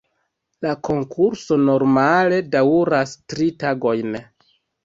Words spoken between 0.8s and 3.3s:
konkurso normale daŭras